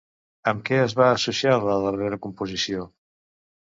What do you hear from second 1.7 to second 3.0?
darrera composició?